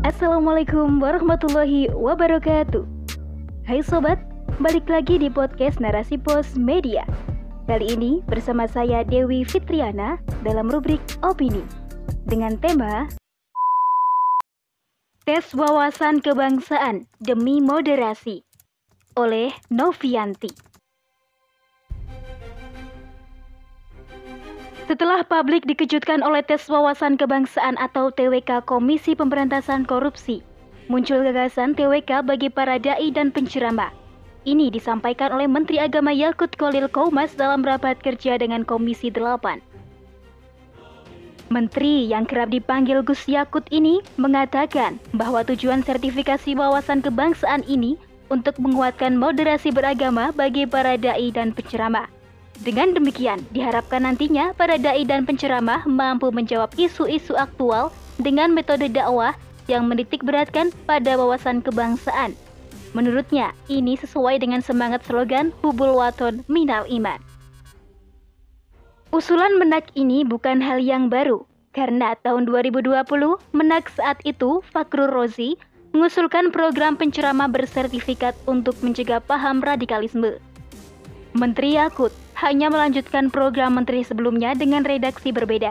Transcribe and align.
Assalamualaikum 0.00 0.96
warahmatullahi 0.96 1.92
wabarakatuh. 1.92 2.88
Hai 3.68 3.84
sobat, 3.84 4.16
balik 4.56 4.88
lagi 4.88 5.20
di 5.20 5.28
podcast 5.28 5.76
Narasi 5.76 6.16
Pos 6.16 6.56
Media. 6.56 7.04
Kali 7.68 7.92
ini 7.92 8.24
bersama 8.24 8.64
saya 8.64 9.04
Dewi 9.04 9.44
Fitriana 9.44 10.16
dalam 10.40 10.72
rubrik 10.72 11.04
Opini 11.20 11.60
dengan 12.24 12.56
tema 12.56 13.12
Tes 15.28 15.52
Wawasan 15.52 16.24
Kebangsaan 16.24 17.04
Demi 17.20 17.60
Moderasi 17.60 18.40
oleh 19.20 19.52
Novianti. 19.68 20.69
Setelah 24.90 25.22
publik 25.22 25.70
dikejutkan 25.70 26.18
oleh 26.26 26.42
tes 26.42 26.66
wawasan 26.66 27.14
kebangsaan 27.14 27.78
atau 27.78 28.10
TWK 28.10 28.66
Komisi 28.66 29.14
Pemberantasan 29.14 29.86
Korupsi, 29.86 30.42
muncul 30.90 31.22
gagasan 31.22 31.78
TWK 31.78 32.26
bagi 32.26 32.50
para 32.50 32.74
dai 32.74 33.14
dan 33.14 33.30
penceramah. 33.30 33.94
Ini 34.42 34.66
disampaikan 34.74 35.30
oleh 35.30 35.46
Menteri 35.46 35.78
Agama 35.78 36.10
Yakut 36.10 36.50
Kolil 36.58 36.90
Kaumas 36.90 37.38
dalam 37.38 37.62
rapat 37.62 38.02
kerja 38.02 38.34
dengan 38.34 38.66
Komisi 38.66 39.14
8. 39.14 39.62
Menteri 41.54 42.10
yang 42.10 42.26
kerap 42.26 42.50
dipanggil 42.50 43.06
Gus 43.06 43.30
Yakut 43.30 43.70
ini 43.70 44.02
mengatakan 44.18 44.98
bahwa 45.14 45.46
tujuan 45.46 45.86
sertifikasi 45.86 46.58
wawasan 46.58 46.98
kebangsaan 46.98 47.62
ini 47.70 47.94
untuk 48.26 48.58
menguatkan 48.58 49.14
moderasi 49.14 49.70
beragama 49.70 50.34
bagi 50.34 50.66
para 50.66 50.98
dai 50.98 51.30
dan 51.30 51.54
penceramah. 51.54 52.10
Dengan 52.60 52.92
demikian, 52.92 53.40
diharapkan 53.56 54.04
nantinya 54.04 54.52
para 54.52 54.76
dai 54.76 55.08
dan 55.08 55.24
penceramah 55.24 55.88
mampu 55.88 56.28
menjawab 56.28 56.68
isu-isu 56.76 57.32
aktual 57.32 57.88
dengan 58.20 58.52
metode 58.52 58.92
dakwah 58.92 59.32
yang 59.64 59.88
menitik 59.88 60.20
beratkan 60.20 60.68
pada 60.84 61.16
wawasan 61.16 61.64
kebangsaan. 61.64 62.36
Menurutnya, 62.92 63.56
ini 63.72 63.96
sesuai 63.96 64.44
dengan 64.44 64.60
semangat 64.60 65.08
slogan 65.08 65.56
Hubul 65.64 65.96
Waton 65.96 66.44
Minal 66.52 66.84
Iman. 66.92 67.16
Usulan 69.08 69.56
menak 69.56 69.88
ini 69.96 70.20
bukan 70.20 70.60
hal 70.60 70.84
yang 70.84 71.08
baru, 71.08 71.48
karena 71.72 72.12
tahun 72.20 72.44
2020 72.44 72.92
menak 73.56 73.88
saat 73.88 74.20
itu 74.28 74.60
Fakrul 74.68 75.08
Rozi 75.08 75.56
mengusulkan 75.96 76.52
program 76.52 77.00
penceramah 77.00 77.48
bersertifikat 77.48 78.36
untuk 78.44 78.76
mencegah 78.84 79.18
paham 79.24 79.64
radikalisme. 79.64 80.49
Menteri 81.30 81.78
Yakut 81.78 82.10
hanya 82.42 82.66
melanjutkan 82.72 83.30
program 83.30 83.78
menteri 83.78 84.02
sebelumnya 84.02 84.56
dengan 84.58 84.82
redaksi 84.82 85.30
berbeda. 85.30 85.70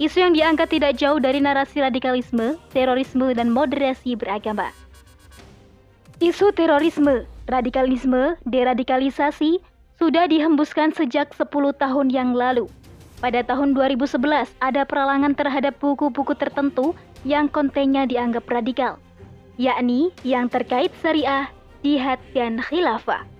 Isu 0.00 0.24
yang 0.24 0.32
diangkat 0.32 0.76
tidak 0.76 0.96
jauh 0.96 1.20
dari 1.20 1.40
narasi 1.40 1.84
radikalisme, 1.84 2.56
terorisme, 2.72 3.32
dan 3.32 3.52
moderasi 3.52 4.16
beragama. 4.16 4.72
Isu 6.20 6.52
terorisme, 6.56 7.28
radikalisme, 7.48 8.40
deradikalisasi 8.48 9.60
sudah 10.00 10.28
dihembuskan 10.28 10.92
sejak 10.92 11.32
10 11.32 11.48
tahun 11.76 12.08
yang 12.08 12.32
lalu. 12.32 12.68
Pada 13.20 13.40
tahun 13.40 13.72
2011 13.72 14.20
ada 14.60 14.84
peralangan 14.84 15.32
terhadap 15.32 15.80
buku-buku 15.80 16.36
tertentu 16.36 16.92
yang 17.24 17.48
kontennya 17.48 18.04
dianggap 18.04 18.44
radikal, 18.48 19.00
yakni 19.56 20.12
yang 20.24 20.52
terkait 20.52 20.92
syariah, 21.00 21.48
jihad, 21.80 22.20
dan 22.36 22.60
khilafah. 22.60 23.35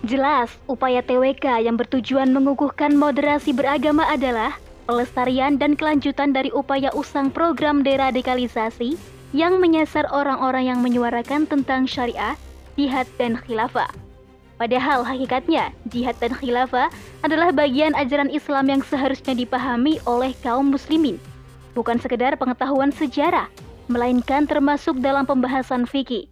Jelas, 0.00 0.48
upaya 0.64 1.04
TWK 1.04 1.60
yang 1.60 1.76
bertujuan 1.76 2.32
mengukuhkan 2.32 2.96
moderasi 2.96 3.52
beragama 3.52 4.08
adalah 4.08 4.56
pelestarian 4.88 5.60
dan 5.60 5.76
kelanjutan 5.76 6.32
dari 6.32 6.48
upaya 6.56 6.88
usang 6.96 7.28
program 7.28 7.84
deradikalisasi 7.84 8.96
yang 9.36 9.60
menyasar 9.60 10.08
orang-orang 10.08 10.72
yang 10.72 10.80
menyuarakan 10.80 11.44
tentang 11.44 11.84
syariah, 11.84 12.32
jihad, 12.80 13.04
dan 13.20 13.36
khilafah. 13.36 13.92
Padahal 14.56 15.04
hakikatnya, 15.04 15.72
jihad 15.92 16.16
dan 16.16 16.32
khilafah 16.32 16.88
adalah 17.20 17.52
bagian 17.52 17.92
ajaran 17.92 18.32
Islam 18.32 18.72
yang 18.72 18.82
seharusnya 18.84 19.36
dipahami 19.36 20.00
oleh 20.08 20.32
kaum 20.40 20.72
muslimin. 20.72 21.20
Bukan 21.76 22.00
sekedar 22.00 22.40
pengetahuan 22.40 22.88
sejarah, 22.88 23.52
melainkan 23.88 24.48
termasuk 24.48 24.96
dalam 25.00 25.28
pembahasan 25.28 25.84
fikih. 25.84 26.28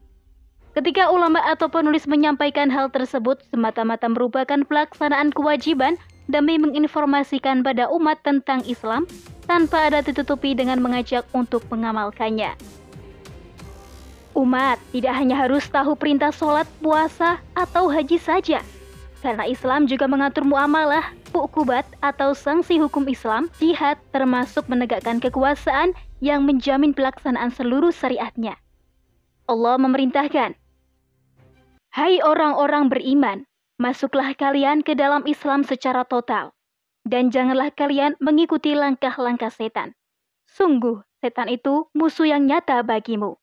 Ketika 0.79 1.11
ulama 1.11 1.43
atau 1.43 1.67
penulis 1.67 2.07
menyampaikan 2.07 2.71
hal 2.71 2.87
tersebut 2.95 3.43
semata-mata 3.51 4.07
merupakan 4.07 4.63
pelaksanaan 4.63 5.35
kewajiban 5.35 5.99
demi 6.31 6.55
menginformasikan 6.55 7.67
pada 7.67 7.91
umat 7.91 8.23
tentang 8.23 8.63
Islam 8.63 9.03
tanpa 9.51 9.91
ada 9.91 10.07
ditutupi 10.07 10.55
dengan 10.55 10.79
mengajak 10.79 11.27
untuk 11.35 11.67
mengamalkannya. 11.67 12.55
Umat 14.39 14.79
tidak 14.95 15.19
hanya 15.19 15.35
harus 15.35 15.67
tahu 15.67 15.99
perintah 15.99 16.31
sholat, 16.31 16.71
puasa, 16.79 17.43
atau 17.59 17.91
haji 17.91 18.23
saja, 18.23 18.63
karena 19.19 19.51
Islam 19.51 19.91
juga 19.91 20.07
mengatur 20.07 20.47
muamalah, 20.47 21.11
ukubat 21.35 21.91
atau 22.07 22.39
sanksi 22.39 22.79
hukum 22.79 23.03
Islam, 23.11 23.51
jihad 23.59 23.99
termasuk 24.15 24.71
menegakkan 24.71 25.19
kekuasaan 25.19 25.91
yang 26.23 26.47
menjamin 26.47 26.95
pelaksanaan 26.95 27.51
seluruh 27.51 27.91
syariatnya. 27.91 28.55
Allah 29.51 29.75
memerintahkan 29.75 30.68
Hai 31.99 32.23
orang-orang 32.23 32.87
beriman, 32.87 33.43
masuklah 33.75 34.31
kalian 34.39 34.87
ke 34.87 34.95
dalam 34.95 35.27
Islam 35.27 35.67
secara 35.67 36.07
total, 36.07 36.55
dan 37.03 37.35
janganlah 37.35 37.75
kalian 37.75 38.15
mengikuti 38.23 38.71
langkah-langkah 38.71 39.51
setan. 39.51 39.99
Sungguh, 40.47 41.03
setan 41.19 41.51
itu 41.51 41.91
musuh 41.99 42.31
yang 42.31 42.47
nyata 42.47 42.87
bagimu. 42.87 43.35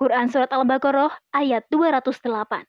Quran 0.00 0.32
Surat 0.32 0.48
Al-Baqarah 0.48 1.12
ayat 1.36 1.68
208 1.68 2.64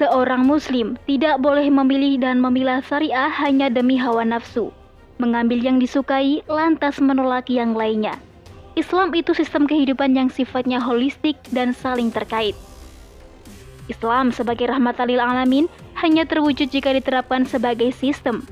Seorang 0.00 0.48
muslim 0.48 0.96
tidak 1.04 1.44
boleh 1.44 1.68
memilih 1.68 2.24
dan 2.24 2.40
memilah 2.40 2.80
syariah 2.80 3.28
hanya 3.28 3.68
demi 3.68 4.00
hawa 4.00 4.24
nafsu, 4.24 4.72
mengambil 5.20 5.60
yang 5.60 5.76
disukai 5.76 6.40
lantas 6.48 7.04
menolak 7.04 7.52
yang 7.52 7.76
lainnya. 7.76 8.16
Islam 8.76 9.08
itu 9.16 9.32
sistem 9.32 9.64
kehidupan 9.64 10.12
yang 10.12 10.28
sifatnya 10.28 10.76
holistik 10.76 11.40
dan 11.48 11.72
saling 11.72 12.12
terkait. 12.12 12.52
Islam 13.88 14.36
sebagai 14.36 14.68
rahmatan 14.68 15.08
lil 15.08 15.16
alamin 15.16 15.64
hanya 15.96 16.28
terwujud 16.28 16.68
jika 16.68 16.92
diterapkan 16.92 17.48
sebagai 17.48 17.88
sistem. 17.96 18.44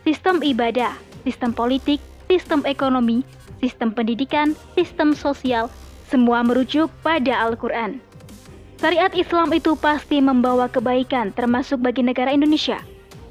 Sistem 0.00 0.40
ibadah, 0.40 0.96
sistem 1.28 1.52
politik, 1.52 2.00
sistem 2.24 2.64
ekonomi, 2.64 3.20
sistem 3.60 3.92
pendidikan, 3.92 4.56
sistem 4.72 5.12
sosial, 5.12 5.68
semua 6.08 6.40
merujuk 6.40 6.88
pada 7.04 7.44
Al-Quran. 7.44 8.00
Syariat 8.80 9.12
Islam 9.12 9.52
itu 9.52 9.76
pasti 9.76 10.24
membawa 10.24 10.72
kebaikan 10.72 11.36
termasuk 11.36 11.84
bagi 11.84 12.00
negara 12.00 12.32
Indonesia. 12.32 12.80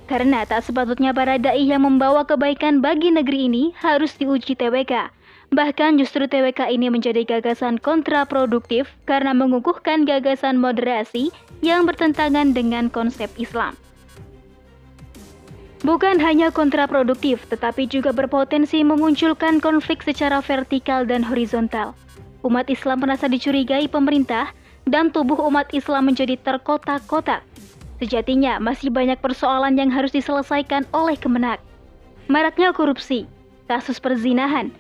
Karena 0.06 0.46
tak 0.46 0.62
sepatutnya 0.62 1.10
para 1.10 1.42
da'i 1.42 1.66
yang 1.66 1.90
membawa 1.90 2.22
kebaikan 2.22 2.86
bagi 2.86 3.10
negeri 3.10 3.50
ini 3.50 3.74
harus 3.82 4.14
diuji 4.14 4.54
TWK 4.54 5.15
Bahkan 5.54 6.02
justru 6.02 6.26
TWK 6.26 6.74
ini 6.74 6.90
menjadi 6.90 7.22
gagasan 7.22 7.78
kontraproduktif 7.78 8.90
karena 9.06 9.36
mengukuhkan 9.36 10.08
gagasan 10.08 10.58
moderasi 10.58 11.30
yang 11.62 11.86
bertentangan 11.86 12.56
dengan 12.56 12.90
konsep 12.90 13.30
Islam. 13.38 13.78
Bukan 15.86 16.18
hanya 16.18 16.50
kontraproduktif, 16.50 17.46
tetapi 17.46 17.86
juga 17.86 18.10
berpotensi 18.10 18.82
memunculkan 18.82 19.62
konflik 19.62 20.02
secara 20.02 20.42
vertikal 20.42 21.06
dan 21.06 21.22
horizontal. 21.22 21.94
Umat 22.42 22.66
Islam 22.74 23.06
merasa 23.06 23.30
dicurigai 23.30 23.86
pemerintah 23.86 24.50
dan 24.90 25.14
tubuh 25.14 25.38
umat 25.46 25.70
Islam 25.78 26.10
menjadi 26.10 26.42
terkotak-kotak. 26.42 27.46
Sejatinya 28.02 28.58
masih 28.58 28.90
banyak 28.90 29.22
persoalan 29.22 29.78
yang 29.78 29.94
harus 29.94 30.10
diselesaikan 30.10 30.90
oleh 30.90 31.14
Kemenak. 31.22 31.62
Maraknya 32.34 32.74
korupsi, 32.74 33.30
kasus 33.70 34.02
perzinahan, 34.02 34.74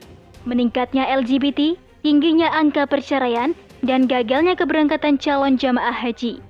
meningkatnya 0.45 1.09
LGBT, 1.09 1.75
tingginya 2.05 2.53
angka 2.53 2.85
perceraian, 2.85 3.51
dan 3.85 4.09
gagalnya 4.09 4.57
keberangkatan 4.57 5.21
calon 5.21 5.57
jamaah 5.59 5.93
haji. 5.93 6.41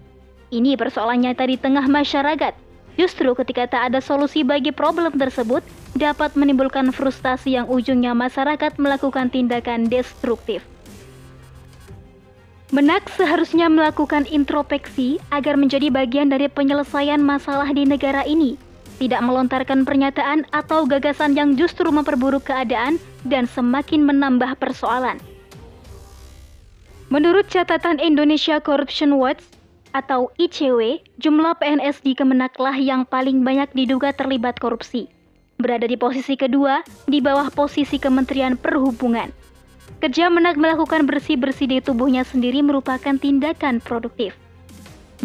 Ini 0.54 0.78
persoalan 0.80 1.26
nyata 1.26 1.50
di 1.50 1.58
tengah 1.60 1.84
masyarakat. 1.90 2.54
Justru 2.96 3.36
ketika 3.36 3.68
tak 3.68 3.92
ada 3.92 4.00
solusi 4.00 4.48
bagi 4.48 4.72
problem 4.72 5.20
tersebut, 5.20 5.60
dapat 6.00 6.32
menimbulkan 6.40 6.96
frustasi 6.96 7.60
yang 7.60 7.68
ujungnya 7.68 8.16
masyarakat 8.16 8.80
melakukan 8.80 9.28
tindakan 9.28 9.92
destruktif. 9.92 10.64
Menak 12.72 13.08
seharusnya 13.14 13.68
melakukan 13.68 14.28
introspeksi 14.28 15.20
agar 15.32 15.60
menjadi 15.60 15.92
bagian 15.92 16.32
dari 16.32 16.48
penyelesaian 16.48 17.20
masalah 17.20 17.68
di 17.72 17.84
negara 17.84 18.24
ini 18.28 18.60
tidak 18.98 19.22
melontarkan 19.24 19.84
pernyataan 19.84 20.48
atau 20.56 20.88
gagasan 20.88 21.36
yang 21.36 21.60
justru 21.60 21.88
memperburuk 21.92 22.48
keadaan 22.48 22.98
dan 23.28 23.46
semakin 23.46 24.04
menambah 24.08 24.58
persoalan. 24.58 25.20
Menurut 27.14 27.48
catatan 27.48 28.02
Indonesia 28.02 28.58
Corruption 28.60 29.16
Watch 29.22 29.46
atau 29.96 30.34
ICW, 30.36 31.00
jumlah 31.22 31.56
PNS 31.62 32.04
di 32.04 32.18
Kemenaklah 32.18 32.76
yang 32.76 33.08
paling 33.08 33.46
banyak 33.46 33.72
diduga 33.72 34.12
terlibat 34.12 34.60
korupsi. 34.60 35.08
berada 35.56 35.88
di 35.88 35.96
posisi 35.96 36.36
kedua 36.36 36.84
di 37.08 37.24
bawah 37.24 37.48
posisi 37.48 37.96
Kementerian 37.96 38.60
Perhubungan. 38.60 39.32
Kerja 40.04 40.28
Menak 40.28 40.60
melakukan 40.60 41.08
bersih-bersih 41.08 41.72
di 41.72 41.80
tubuhnya 41.80 42.28
sendiri 42.28 42.60
merupakan 42.60 43.16
tindakan 43.16 43.80
produktif. 43.80 44.36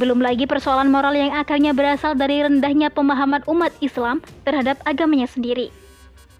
Belum 0.00 0.16
lagi 0.16 0.48
persoalan 0.48 0.88
moral 0.88 1.12
yang 1.12 1.36
akarnya 1.36 1.76
berasal 1.76 2.16
dari 2.16 2.40
rendahnya 2.40 2.88
pemahaman 2.88 3.44
umat 3.44 3.68
Islam 3.84 4.24
terhadap 4.48 4.80
agamanya 4.88 5.28
sendiri. 5.28 5.68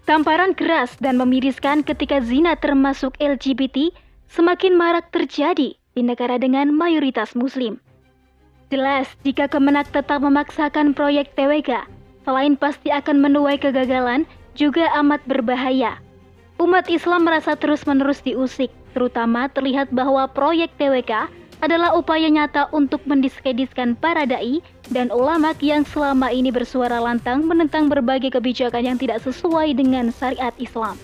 Tamparan 0.09 0.57
keras 0.57 0.97
dan 0.97 1.21
memiriskan 1.21 1.85
ketika 1.85 2.25
zina 2.25 2.57
termasuk 2.57 3.13
LGBT 3.21 3.93
semakin 4.33 4.73
marak 4.73 5.13
terjadi 5.13 5.77
di 5.77 6.01
negara 6.01 6.41
dengan 6.41 6.73
mayoritas 6.73 7.37
muslim. 7.37 7.77
Jelas, 8.73 9.05
jika 9.21 9.45
Kemenak 9.45 9.93
tetap 9.93 10.25
memaksakan 10.25 10.97
proyek 10.97 11.29
TWK, 11.37 11.85
selain 12.25 12.57
pasti 12.57 12.89
akan 12.89 13.21
menuai 13.21 13.61
kegagalan, 13.61 14.25
juga 14.57 14.89
amat 14.97 15.21
berbahaya. 15.29 16.01
Umat 16.57 16.89
Islam 16.89 17.29
merasa 17.29 17.53
terus-menerus 17.53 18.25
diusik, 18.25 18.73
terutama 18.97 19.53
terlihat 19.53 19.93
bahwa 19.93 20.25
proyek 20.25 20.73
TWK 20.81 21.29
adalah 21.61 21.93
upaya 21.93 22.27
nyata 22.27 22.67
untuk 22.73 23.05
mendiskreditkan 23.05 23.93
para 23.93 24.25
dai 24.25 24.59
dan 24.89 25.13
ulama 25.13 25.53
yang 25.61 25.85
selama 25.85 26.33
ini 26.33 26.49
bersuara 26.49 26.97
lantang 26.97 27.45
menentang 27.45 27.87
berbagai 27.87 28.33
kebijakan 28.33 28.93
yang 28.93 28.97
tidak 28.97 29.21
sesuai 29.21 29.77
dengan 29.77 30.09
syariat 30.09 30.51
Islam. 30.57 30.97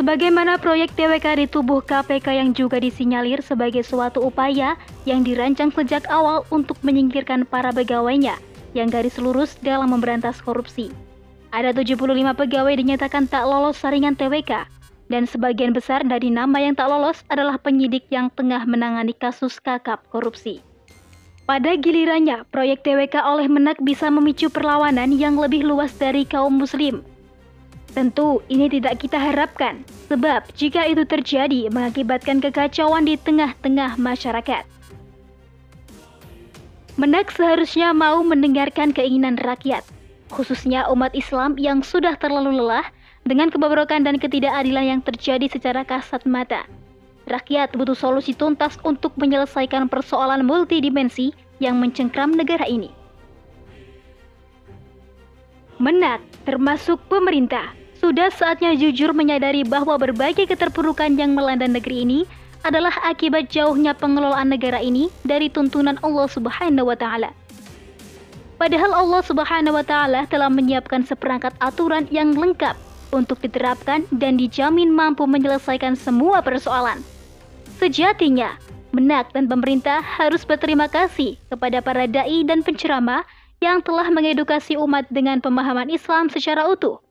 Sebagaimana 0.00 0.58
proyek 0.58 0.90
TWK 0.98 1.26
di 1.38 1.46
tubuh 1.46 1.80
KPK 1.80 2.26
yang 2.34 2.50
juga 2.50 2.82
disinyalir 2.82 3.40
sebagai 3.40 3.86
suatu 3.86 4.26
upaya 4.26 4.74
yang 5.06 5.22
dirancang 5.22 5.70
sejak 5.70 6.04
awal 6.10 6.42
untuk 6.50 6.76
menyingkirkan 6.82 7.46
para 7.46 7.70
pegawainya 7.70 8.36
yang 8.74 8.90
garis 8.90 9.16
lurus 9.22 9.54
dalam 9.62 9.94
memberantas 9.94 10.42
korupsi. 10.42 10.90
Ada 11.54 11.70
75 11.70 12.10
pegawai 12.34 12.74
dinyatakan 12.74 13.30
tak 13.30 13.46
lolos 13.46 13.78
saringan 13.78 14.18
TWK 14.18 14.66
dan 15.14 15.30
sebagian 15.30 15.70
besar 15.70 16.02
dari 16.02 16.26
nama 16.26 16.58
yang 16.58 16.74
tak 16.74 16.90
lolos 16.90 17.22
adalah 17.30 17.54
penyidik 17.54 18.02
yang 18.10 18.34
tengah 18.34 18.66
menangani 18.66 19.14
kasus 19.14 19.62
kakap 19.62 20.02
korupsi. 20.10 20.58
Pada 21.46 21.78
gilirannya, 21.78 22.42
proyek 22.50 22.82
TWK 22.82 23.22
oleh 23.22 23.46
Menak 23.46 23.78
bisa 23.78 24.10
memicu 24.10 24.50
perlawanan 24.50 25.14
yang 25.14 25.38
lebih 25.38 25.62
luas 25.62 25.94
dari 25.94 26.26
kaum 26.26 26.58
muslim. 26.58 27.06
Tentu 27.94 28.42
ini 28.50 28.66
tidak 28.66 28.98
kita 28.98 29.22
harapkan, 29.22 29.86
sebab 30.10 30.50
jika 30.58 30.82
itu 30.90 31.06
terjadi 31.06 31.70
mengakibatkan 31.70 32.42
kekacauan 32.42 33.06
di 33.06 33.14
tengah-tengah 33.14 33.94
masyarakat. 33.94 34.66
Menak 36.98 37.30
seharusnya 37.30 37.94
mau 37.94 38.18
mendengarkan 38.26 38.90
keinginan 38.90 39.38
rakyat, 39.38 39.86
khususnya 40.34 40.90
umat 40.90 41.14
Islam 41.14 41.54
yang 41.54 41.86
sudah 41.86 42.18
terlalu 42.18 42.58
lelah 42.58 42.90
dengan 43.24 43.48
kebobrokan 43.48 44.04
dan 44.04 44.20
ketidakadilan 44.20 44.84
yang 44.96 45.00
terjadi 45.00 45.48
secara 45.48 45.82
kasat 45.82 46.28
mata. 46.28 46.68
Rakyat 47.24 47.72
butuh 47.72 47.96
solusi 47.96 48.36
tuntas 48.36 48.76
untuk 48.84 49.16
menyelesaikan 49.16 49.88
persoalan 49.88 50.44
multidimensi 50.44 51.32
yang 51.56 51.80
mencengkram 51.80 52.36
negara 52.36 52.68
ini. 52.68 52.92
Menak, 55.80 56.20
termasuk 56.44 57.00
pemerintah, 57.08 57.72
sudah 57.96 58.28
saatnya 58.28 58.76
jujur 58.76 59.16
menyadari 59.16 59.64
bahwa 59.64 59.96
berbagai 59.96 60.44
keterpurukan 60.44 61.16
yang 61.16 61.32
melanda 61.32 61.64
negeri 61.64 62.04
ini 62.04 62.20
adalah 62.64 62.92
akibat 63.08 63.48
jauhnya 63.48 63.96
pengelolaan 63.96 64.52
negara 64.52 64.80
ini 64.80 65.08
dari 65.24 65.48
tuntunan 65.48 65.96
Allah 66.04 66.28
Subhanahu 66.28 66.92
wa 66.92 66.96
taala. 66.96 67.32
Padahal 68.60 68.92
Allah 68.92 69.22
Subhanahu 69.24 69.76
wa 69.76 69.84
taala 69.84 70.28
telah 70.28 70.52
menyiapkan 70.52 71.08
seperangkat 71.08 71.56
aturan 71.58 72.04
yang 72.12 72.36
lengkap 72.36 72.76
untuk 73.14 73.38
diterapkan 73.38 74.02
dan 74.10 74.34
dijamin 74.34 74.90
mampu 74.90 75.24
menyelesaikan 75.30 75.94
semua 75.94 76.42
persoalan. 76.42 76.98
Sejatinya, 77.78 78.58
Menak 78.94 79.34
dan 79.34 79.50
pemerintah 79.50 79.98
harus 79.98 80.46
berterima 80.46 80.86
kasih 80.86 81.34
kepada 81.50 81.82
para 81.82 82.06
dai 82.06 82.46
dan 82.46 82.62
penceramah 82.62 83.26
yang 83.58 83.82
telah 83.82 84.06
mengedukasi 84.06 84.78
umat 84.78 85.10
dengan 85.10 85.42
pemahaman 85.42 85.90
Islam 85.90 86.30
secara 86.30 86.62
utuh. 86.70 87.02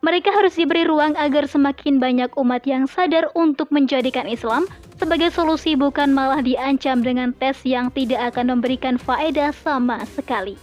Mereka 0.00 0.32
harus 0.32 0.56
diberi 0.56 0.88
ruang 0.88 1.12
agar 1.20 1.44
semakin 1.44 2.00
banyak 2.00 2.32
umat 2.40 2.64
yang 2.64 2.88
sadar 2.88 3.28
untuk 3.36 3.68
menjadikan 3.68 4.24
Islam 4.24 4.64
sebagai 4.96 5.28
solusi 5.28 5.76
bukan 5.76 6.16
malah 6.16 6.40
diancam 6.40 7.04
dengan 7.04 7.36
tes 7.36 7.60
yang 7.68 7.92
tidak 7.92 8.32
akan 8.32 8.56
memberikan 8.56 8.96
faedah 8.96 9.52
sama 9.52 10.00
sekali. 10.08 10.56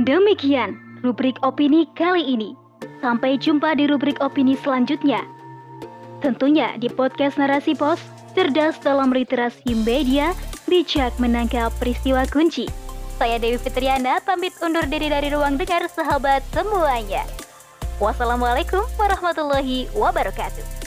Demikian 0.00 0.87
rubrik 1.02 1.38
opini 1.46 1.86
kali 1.94 2.22
ini. 2.24 2.54
Sampai 2.98 3.38
jumpa 3.38 3.78
di 3.78 3.86
rubrik 3.86 4.18
opini 4.18 4.58
selanjutnya. 4.58 5.22
Tentunya 6.18 6.74
di 6.82 6.90
podcast 6.90 7.38
Narasi 7.38 7.78
Pos, 7.78 8.02
cerdas 8.34 8.74
dalam 8.82 9.14
literasi 9.14 9.70
media, 9.86 10.34
bijak 10.66 11.14
menangkap 11.22 11.70
peristiwa 11.78 12.26
kunci. 12.26 12.66
Saya 13.18 13.38
Dewi 13.38 13.58
Fitriana, 13.58 14.22
pamit 14.22 14.54
undur 14.62 14.86
diri 14.86 15.10
dari 15.10 15.30
ruang 15.30 15.58
dengar 15.58 15.86
sahabat 15.90 16.42
semuanya. 16.54 17.26
Wassalamualaikum 17.98 18.82
warahmatullahi 18.94 19.90
wabarakatuh. 19.94 20.77